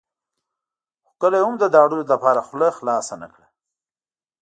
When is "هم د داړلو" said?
1.45-2.03